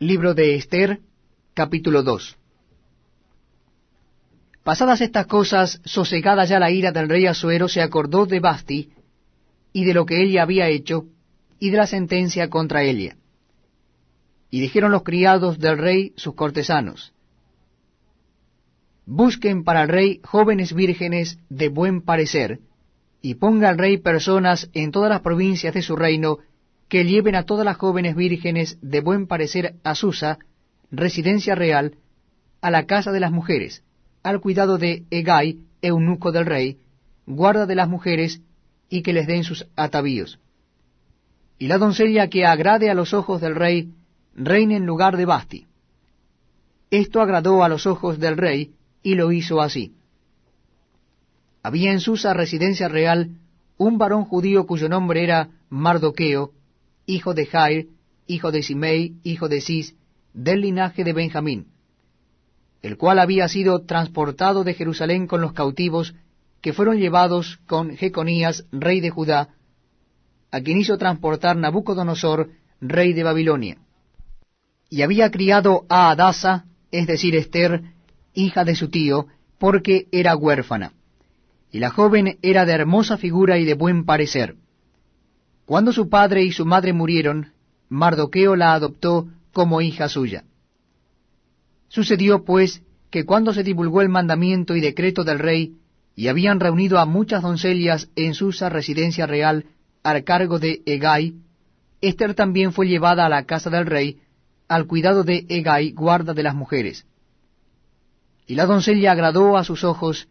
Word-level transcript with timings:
Libro 0.00 0.32
de 0.32 0.54
Esther, 0.54 1.00
capítulo 1.54 2.04
2. 2.04 2.36
Pasadas 4.62 5.00
estas 5.00 5.26
cosas, 5.26 5.80
sosegada 5.84 6.44
ya 6.44 6.60
la 6.60 6.70
ira 6.70 6.92
del 6.92 7.08
rey 7.08 7.26
Asuero, 7.26 7.66
se 7.66 7.82
acordó 7.82 8.24
de 8.24 8.38
Basti, 8.38 8.92
y 9.72 9.84
de 9.84 9.94
lo 9.94 10.06
que 10.06 10.22
ella 10.22 10.42
había 10.44 10.68
hecho, 10.68 11.06
y 11.58 11.70
de 11.70 11.78
la 11.78 11.88
sentencia 11.88 12.48
contra 12.48 12.84
ella. 12.84 13.16
Y 14.50 14.60
dijeron 14.60 14.92
los 14.92 15.02
criados 15.02 15.58
del 15.58 15.78
rey 15.78 16.12
sus 16.14 16.36
cortesanos, 16.36 17.12
Busquen 19.04 19.64
para 19.64 19.82
el 19.82 19.88
rey 19.88 20.20
jóvenes 20.22 20.74
vírgenes 20.74 21.40
de 21.48 21.70
buen 21.70 22.02
parecer, 22.02 22.60
y 23.20 23.34
ponga 23.34 23.68
al 23.68 23.78
rey 23.78 23.98
personas 23.98 24.70
en 24.74 24.92
todas 24.92 25.10
las 25.10 25.22
provincias 25.22 25.74
de 25.74 25.82
su 25.82 25.96
reino, 25.96 26.38
que 26.88 27.04
lleven 27.04 27.34
a 27.34 27.44
todas 27.44 27.64
las 27.64 27.76
jóvenes 27.76 28.16
vírgenes 28.16 28.78
de 28.80 29.00
buen 29.00 29.26
parecer 29.26 29.74
a 29.84 29.94
Susa, 29.94 30.38
residencia 30.90 31.54
real, 31.54 31.96
a 32.60 32.70
la 32.70 32.86
casa 32.86 33.12
de 33.12 33.20
las 33.20 33.30
mujeres, 33.30 33.82
al 34.22 34.40
cuidado 34.40 34.78
de 34.78 35.04
Egay, 35.10 35.58
eunuco 35.82 36.32
del 36.32 36.46
rey, 36.46 36.78
guarda 37.26 37.66
de 37.66 37.74
las 37.74 37.88
mujeres, 37.88 38.40
y 38.88 39.02
que 39.02 39.12
les 39.12 39.26
den 39.26 39.44
sus 39.44 39.66
atavíos. 39.76 40.38
Y 41.58 41.66
la 41.66 41.78
doncella 41.78 42.28
que 42.28 42.46
agrade 42.46 42.90
a 42.90 42.94
los 42.94 43.12
ojos 43.12 43.40
del 43.40 43.54
rey, 43.54 43.92
reine 44.34 44.76
en 44.76 44.86
lugar 44.86 45.16
de 45.16 45.26
Basti. 45.26 45.66
Esto 46.90 47.20
agradó 47.20 47.62
a 47.62 47.68
los 47.68 47.86
ojos 47.86 48.18
del 48.18 48.38
rey, 48.38 48.72
y 49.02 49.14
lo 49.14 49.30
hizo 49.30 49.60
así. 49.60 49.92
Había 51.62 51.92
en 51.92 52.00
Susa 52.00 52.32
residencia 52.32 52.88
real 52.88 53.32
un 53.76 53.98
varón 53.98 54.24
judío 54.24 54.66
cuyo 54.66 54.88
nombre 54.88 55.22
era 55.22 55.50
Mardoqueo, 55.68 56.52
hijo 57.08 57.32
de 57.32 57.46
Jair, 57.46 57.88
hijo 58.26 58.52
de 58.52 58.62
Simei, 58.62 59.14
hijo 59.24 59.48
de 59.48 59.62
Cis, 59.62 59.96
del 60.34 60.60
linaje 60.60 61.04
de 61.04 61.14
Benjamín, 61.14 61.68
el 62.82 62.98
cual 62.98 63.18
había 63.18 63.48
sido 63.48 63.80
transportado 63.86 64.62
de 64.62 64.74
Jerusalén 64.74 65.26
con 65.26 65.40
los 65.40 65.54
cautivos 65.54 66.14
que 66.60 66.74
fueron 66.74 66.98
llevados 66.98 67.60
con 67.66 67.96
Jeconías, 67.96 68.66
rey 68.70 69.00
de 69.00 69.10
Judá, 69.10 69.48
a 70.50 70.60
quien 70.60 70.78
hizo 70.78 70.98
transportar 70.98 71.56
Nabucodonosor, 71.56 72.50
rey 72.80 73.14
de 73.14 73.22
Babilonia. 73.22 73.78
Y 74.90 75.00
había 75.00 75.30
criado 75.30 75.86
a 75.88 76.10
Adasa, 76.10 76.66
es 76.90 77.06
decir, 77.06 77.34
Esther, 77.36 77.82
hija 78.34 78.64
de 78.64 78.74
su 78.74 78.90
tío, 78.90 79.26
porque 79.58 80.08
era 80.12 80.36
huérfana. 80.36 80.92
Y 81.72 81.78
la 81.78 81.90
joven 81.90 82.38
era 82.42 82.66
de 82.66 82.72
hermosa 82.72 83.16
figura 83.16 83.58
y 83.58 83.64
de 83.64 83.74
buen 83.74 84.04
parecer. 84.04 84.56
Cuando 85.68 85.92
su 85.92 86.08
padre 86.08 86.44
y 86.44 86.52
su 86.52 86.64
madre 86.64 86.94
murieron, 86.94 87.52
Mardoqueo 87.90 88.56
la 88.56 88.72
adoptó 88.72 89.28
como 89.52 89.82
hija 89.82 90.08
suya. 90.08 90.44
Sucedió, 91.88 92.42
pues, 92.42 92.80
que 93.10 93.26
cuando 93.26 93.52
se 93.52 93.62
divulgó 93.62 94.00
el 94.00 94.08
mandamiento 94.08 94.76
y 94.76 94.80
decreto 94.80 95.24
del 95.24 95.38
rey, 95.38 95.74
y 96.16 96.28
habían 96.28 96.58
reunido 96.58 96.98
a 96.98 97.04
muchas 97.04 97.42
doncellas 97.42 98.08
en 98.16 98.32
Susa 98.32 98.70
residencia 98.70 99.26
real 99.26 99.66
al 100.02 100.24
cargo 100.24 100.58
de 100.58 100.80
Egay, 100.86 101.34
Esther 102.00 102.32
también 102.32 102.72
fue 102.72 102.88
llevada 102.88 103.26
a 103.26 103.28
la 103.28 103.44
casa 103.44 103.68
del 103.68 103.84
rey, 103.84 104.22
al 104.68 104.86
cuidado 104.86 105.22
de 105.22 105.44
Egay, 105.50 105.92
guarda 105.92 106.32
de 106.32 106.44
las 106.44 106.54
mujeres. 106.54 107.04
Y 108.46 108.54
la 108.54 108.64
doncella 108.64 109.12
agradó 109.12 109.58
a 109.58 109.64
sus 109.64 109.84
ojos, 109.84 110.28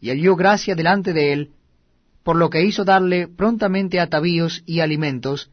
y 0.00 0.08
halló 0.08 0.34
gracia 0.34 0.74
delante 0.74 1.12
de 1.12 1.32
él, 1.32 1.50
por 2.22 2.36
lo 2.36 2.50
que 2.50 2.62
hizo 2.62 2.84
darle 2.84 3.28
prontamente 3.28 4.00
atavíos 4.00 4.62
y 4.66 4.80
alimentos, 4.80 5.50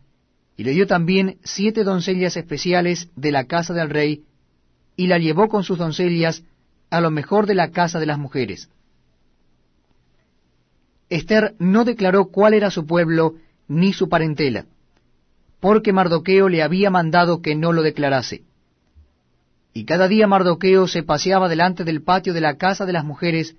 y 0.55 0.63
le 0.63 0.71
dio 0.71 0.87
también 0.87 1.37
siete 1.43 1.83
doncellas 1.83 2.37
especiales 2.37 3.09
de 3.15 3.31
la 3.31 3.45
casa 3.45 3.73
del 3.73 3.89
rey, 3.89 4.23
y 4.95 5.07
la 5.07 5.17
llevó 5.17 5.47
con 5.47 5.63
sus 5.63 5.77
doncellas 5.77 6.43
a 6.89 7.01
lo 7.01 7.11
mejor 7.11 7.45
de 7.45 7.55
la 7.55 7.71
casa 7.71 7.99
de 7.99 8.05
las 8.05 8.17
mujeres. 8.17 8.69
Esther 11.09 11.55
no 11.57 11.85
declaró 11.85 12.25
cuál 12.25 12.53
era 12.53 12.69
su 12.69 12.85
pueblo 12.85 13.35
ni 13.67 13.93
su 13.93 14.09
parentela, 14.09 14.65
porque 15.59 15.93
Mardoqueo 15.93 16.49
le 16.49 16.61
había 16.61 16.89
mandado 16.89 17.41
que 17.41 17.55
no 17.55 17.73
lo 17.73 17.81
declarase. 17.81 18.43
Y 19.73 19.85
cada 19.85 20.07
día 20.07 20.27
Mardoqueo 20.27 20.87
se 20.87 21.03
paseaba 21.03 21.47
delante 21.47 21.83
del 21.83 22.01
patio 22.01 22.33
de 22.33 22.41
la 22.41 22.57
casa 22.57 22.85
de 22.85 22.93
las 22.93 23.05
mujeres 23.05 23.55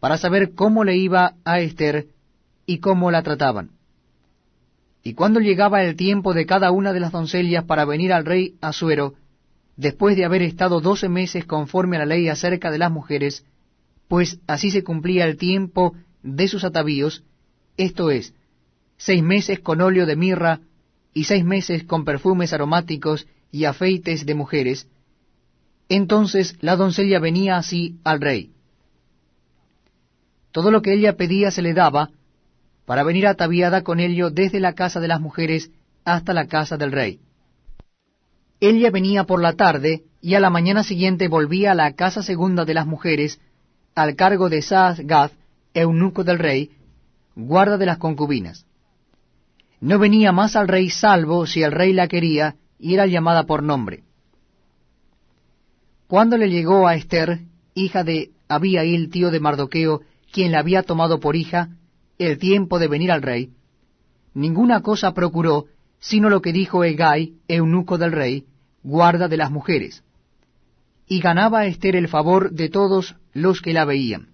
para 0.00 0.16
saber 0.16 0.54
cómo 0.54 0.84
le 0.84 0.96
iba 0.96 1.34
a 1.44 1.60
Esther 1.60 2.06
y 2.70 2.78
cómo 2.78 3.10
la 3.10 3.24
trataban. 3.24 3.72
Y 5.02 5.14
cuando 5.14 5.40
llegaba 5.40 5.82
el 5.82 5.96
tiempo 5.96 6.34
de 6.34 6.46
cada 6.46 6.70
una 6.70 6.92
de 6.92 7.00
las 7.00 7.10
doncellas 7.10 7.64
para 7.64 7.84
venir 7.84 8.12
al 8.12 8.24
rey 8.24 8.54
Asuero, 8.60 9.14
después 9.76 10.16
de 10.16 10.24
haber 10.24 10.42
estado 10.42 10.80
doce 10.80 11.08
meses 11.08 11.44
conforme 11.46 11.96
a 11.96 11.98
la 11.98 12.06
ley 12.06 12.28
acerca 12.28 12.70
de 12.70 12.78
las 12.78 12.92
mujeres, 12.92 13.44
pues 14.06 14.38
así 14.46 14.70
se 14.70 14.84
cumplía 14.84 15.24
el 15.24 15.36
tiempo 15.36 15.96
de 16.22 16.46
sus 16.46 16.62
atavíos, 16.62 17.24
esto 17.76 18.08
es, 18.12 18.34
seis 18.98 19.20
meses 19.20 19.58
con 19.58 19.80
óleo 19.80 20.06
de 20.06 20.14
mirra 20.14 20.60
y 21.12 21.24
seis 21.24 21.44
meses 21.44 21.82
con 21.82 22.04
perfumes 22.04 22.52
aromáticos 22.52 23.26
y 23.50 23.64
afeites 23.64 24.26
de 24.26 24.34
mujeres, 24.36 24.86
entonces 25.88 26.56
la 26.60 26.76
doncella 26.76 27.18
venía 27.18 27.56
así 27.56 27.96
al 28.04 28.20
rey. 28.20 28.52
Todo 30.52 30.70
lo 30.70 30.82
que 30.82 30.94
ella 30.94 31.16
pedía 31.16 31.50
se 31.50 31.62
le 31.62 31.74
daba, 31.74 32.10
para 32.90 33.04
venir 33.04 33.28
ataviada 33.28 33.84
con 33.84 34.00
ello 34.00 34.30
desde 34.30 34.58
la 34.58 34.72
casa 34.72 34.98
de 34.98 35.06
las 35.06 35.20
mujeres 35.20 35.70
hasta 36.04 36.34
la 36.34 36.48
casa 36.48 36.76
del 36.76 36.90
rey. 36.90 37.20
Ella 38.58 38.90
venía 38.90 39.22
por 39.22 39.40
la 39.40 39.52
tarde, 39.52 40.02
y 40.20 40.34
a 40.34 40.40
la 40.40 40.50
mañana 40.50 40.82
siguiente 40.82 41.28
volvía 41.28 41.70
a 41.70 41.76
la 41.76 41.92
casa 41.92 42.20
segunda 42.24 42.64
de 42.64 42.74
las 42.74 42.88
mujeres, 42.88 43.40
al 43.94 44.16
cargo 44.16 44.48
de 44.48 44.60
Saas-Gaz, 44.60 45.30
eunuco 45.72 46.24
del 46.24 46.40
rey, 46.40 46.72
guarda 47.36 47.78
de 47.78 47.86
las 47.86 47.98
concubinas. 47.98 48.66
No 49.80 50.00
venía 50.00 50.32
más 50.32 50.56
al 50.56 50.66
rey 50.66 50.90
salvo 50.90 51.46
si 51.46 51.62
el 51.62 51.70
rey 51.70 51.92
la 51.92 52.08
quería 52.08 52.56
y 52.76 52.94
era 52.94 53.06
llamada 53.06 53.44
por 53.44 53.62
nombre. 53.62 54.02
Cuando 56.08 56.36
le 56.36 56.50
llegó 56.50 56.88
a 56.88 56.96
Esther, 56.96 57.38
hija 57.72 58.02
de 58.02 58.32
Abiail, 58.48 59.10
tío 59.10 59.30
de 59.30 59.38
Mardoqueo, 59.38 60.00
quien 60.32 60.50
la 60.50 60.58
había 60.58 60.82
tomado 60.82 61.20
por 61.20 61.36
hija, 61.36 61.68
el 62.26 62.38
tiempo 62.38 62.78
de 62.78 62.86
venir 62.86 63.10
al 63.10 63.22
rey, 63.22 63.50
ninguna 64.34 64.82
cosa 64.82 65.14
procuró, 65.14 65.66
sino 65.98 66.28
lo 66.28 66.42
que 66.42 66.52
dijo 66.52 66.84
Egay, 66.84 67.34
eunuco 67.48 67.96
del 67.96 68.12
rey, 68.12 68.44
guarda 68.82 69.26
de 69.26 69.36
las 69.38 69.50
mujeres. 69.50 70.04
Y 71.06 71.20
ganaba 71.20 71.66
Esther 71.66 71.96
el 71.96 72.08
favor 72.08 72.52
de 72.52 72.68
todos 72.68 73.16
los 73.32 73.62
que 73.62 73.72
la 73.72 73.84
veían. 73.84 74.28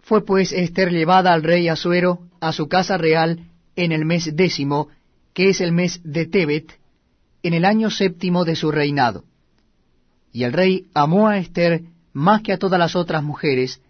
Fue 0.00 0.24
pues 0.24 0.52
Esther 0.52 0.92
llevada 0.92 1.32
al 1.32 1.42
rey 1.42 1.68
Asuero 1.68 2.20
a 2.40 2.52
su 2.52 2.68
casa 2.68 2.96
real 2.98 3.40
en 3.74 3.92
el 3.92 4.04
mes 4.04 4.36
décimo, 4.36 4.88
que 5.32 5.48
es 5.48 5.60
el 5.60 5.72
mes 5.72 6.00
de 6.04 6.26
Tebet, 6.26 6.78
en 7.42 7.54
el 7.54 7.64
año 7.64 7.90
séptimo 7.90 8.44
de 8.44 8.54
su 8.54 8.70
reinado. 8.70 9.24
Y 10.30 10.44
el 10.44 10.52
rey 10.52 10.86
amó 10.94 11.28
a 11.28 11.38
Esther 11.38 11.84
más 12.12 12.42
que 12.42 12.52
a 12.52 12.58
todas 12.58 12.78
las 12.78 12.96
otras 12.96 13.22
mujeres, 13.22 13.80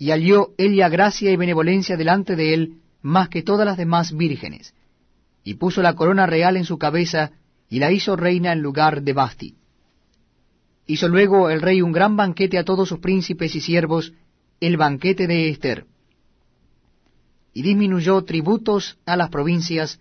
y 0.00 0.12
halló 0.12 0.54
ella 0.56 0.88
gracia 0.88 1.30
y 1.30 1.36
benevolencia 1.36 1.94
delante 1.94 2.34
de 2.34 2.54
él 2.54 2.78
más 3.02 3.28
que 3.28 3.42
todas 3.42 3.66
las 3.66 3.76
demás 3.76 4.16
vírgenes, 4.16 4.74
y 5.44 5.54
puso 5.54 5.82
la 5.82 5.94
corona 5.94 6.24
real 6.24 6.56
en 6.56 6.64
su 6.64 6.78
cabeza, 6.78 7.32
y 7.68 7.80
la 7.80 7.92
hizo 7.92 8.16
reina 8.16 8.50
en 8.52 8.62
lugar 8.62 9.02
de 9.02 9.12
Basti. 9.12 9.56
Hizo 10.86 11.06
luego 11.06 11.50
el 11.50 11.60
rey 11.60 11.82
un 11.82 11.92
gran 11.92 12.16
banquete 12.16 12.56
a 12.56 12.64
todos 12.64 12.88
sus 12.88 12.98
príncipes 13.00 13.54
y 13.54 13.60
siervos, 13.60 14.14
el 14.58 14.78
banquete 14.78 15.26
de 15.26 15.50
Esther. 15.50 15.84
Y 17.52 17.60
disminuyó 17.60 18.22
tributos 18.24 18.96
a 19.04 19.18
las 19.18 19.28
provincias, 19.28 20.00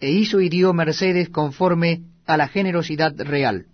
e 0.00 0.10
hizo 0.10 0.40
y 0.40 0.48
dio 0.48 0.72
mercedes 0.72 1.28
conforme 1.28 2.00
a 2.24 2.38
la 2.38 2.48
generosidad 2.48 3.14
real. 3.18 3.66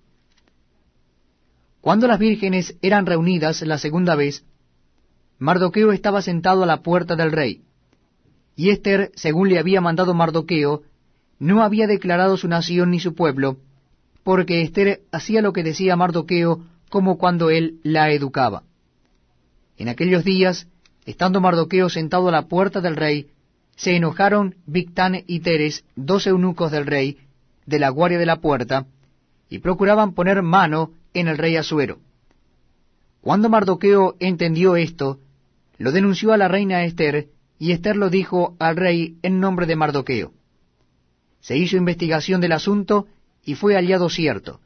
Cuando 1.80 2.08
las 2.08 2.18
vírgenes 2.18 2.76
eran 2.82 3.06
reunidas 3.06 3.62
la 3.62 3.78
segunda 3.78 4.16
vez, 4.16 4.44
Mardoqueo 5.38 5.92
estaba 5.92 6.22
sentado 6.22 6.62
a 6.62 6.66
la 6.66 6.82
puerta 6.82 7.16
del 7.16 7.32
rey. 7.32 7.62
Y 8.56 8.70
Esther, 8.70 9.10
según 9.14 9.48
le 9.48 9.58
había 9.58 9.80
mandado 9.80 10.14
Mardoqueo, 10.14 10.82
no 11.38 11.62
había 11.62 11.86
declarado 11.86 12.36
su 12.36 12.48
nación 12.48 12.90
ni 12.90 13.00
su 13.00 13.14
pueblo, 13.14 13.58
porque 14.22 14.62
Esther 14.62 15.02
hacía 15.12 15.42
lo 15.42 15.52
que 15.52 15.64
decía 15.64 15.96
Mardoqueo 15.96 16.64
como 16.88 17.18
cuando 17.18 17.50
él 17.50 17.80
la 17.82 18.10
educaba. 18.12 18.62
En 19.76 19.88
aquellos 19.88 20.24
días, 20.24 20.68
estando 21.04 21.40
Mardoqueo 21.40 21.88
sentado 21.88 22.28
a 22.28 22.32
la 22.32 22.46
puerta 22.46 22.80
del 22.80 22.96
rey, 22.96 23.28
se 23.76 23.96
enojaron 23.96 24.54
Victán 24.66 25.24
y 25.26 25.40
Teres, 25.40 25.84
dos 25.96 26.26
eunucos 26.28 26.70
del 26.70 26.86
rey, 26.86 27.18
de 27.66 27.80
la 27.80 27.88
guardia 27.88 28.18
de 28.18 28.26
la 28.26 28.36
puerta, 28.36 28.86
y 29.50 29.58
procuraban 29.58 30.14
poner 30.14 30.42
mano 30.42 30.92
en 31.12 31.26
el 31.26 31.38
rey 31.38 31.56
Asuero. 31.56 31.98
Cuando 33.20 33.48
Mardoqueo 33.48 34.14
entendió 34.20 34.76
esto, 34.76 35.18
lo 35.78 35.92
denunció 35.92 36.32
a 36.32 36.36
la 36.36 36.48
reina 36.48 36.84
Esther, 36.84 37.28
y 37.58 37.72
Esther 37.72 37.96
lo 37.96 38.10
dijo 38.10 38.56
al 38.58 38.76
rey 38.76 39.16
en 39.22 39.40
nombre 39.40 39.66
de 39.66 39.76
Mardoqueo. 39.76 40.32
Se 41.40 41.56
hizo 41.56 41.76
investigación 41.76 42.40
del 42.40 42.52
asunto 42.52 43.06
y 43.44 43.54
fue 43.54 43.74
hallado 43.74 44.08
cierto, 44.08 44.60